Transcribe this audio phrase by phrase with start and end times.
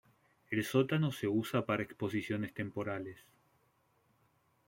[0.49, 3.19] El sótano se usa para exposiciones temporales.